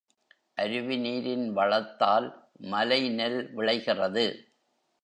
அருவி 0.55 0.97
நீரின் 0.97 1.45
வளத்தால் 1.51 2.27
மலைநெல் 2.71 3.39
விளைகிறது. 3.53 4.25